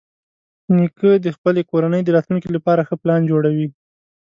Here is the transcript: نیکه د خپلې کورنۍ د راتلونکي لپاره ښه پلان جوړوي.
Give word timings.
نیکه 0.75 1.11
د 1.25 1.27
خپلې 1.35 1.61
کورنۍ 1.71 2.01
د 2.03 2.09
راتلونکي 2.17 2.49
لپاره 2.55 2.85
ښه 2.87 2.95
پلان 3.01 3.21
جوړوي. 3.31 3.67